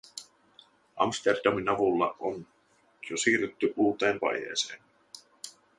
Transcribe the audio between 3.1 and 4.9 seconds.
siirrytty uuteen vaiheeseen.